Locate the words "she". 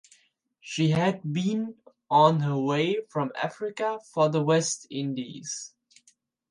0.59-0.89